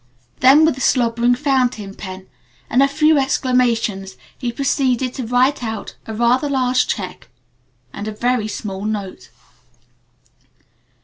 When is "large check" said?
6.49-7.29